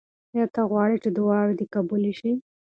[0.33, 2.31] آیا ته غواړې چې دعاوې دې قبولې شي؟